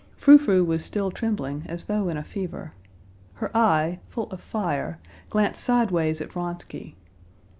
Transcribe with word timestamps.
Frou 0.17 0.39
Frou 0.39 0.63
was 0.63 0.83
still 0.83 1.11
trembling 1.11 1.61
as 1.67 1.85
though 1.85 2.09
in 2.09 2.17
a 2.17 2.23
fever. 2.23 2.73
Her 3.35 3.55
eye, 3.55 3.99
full 4.09 4.27
of 4.31 4.41
fire, 4.41 4.97
glanced 5.29 5.63
sideways 5.63 6.19
at 6.21 6.31
Vronsky. 6.31 6.95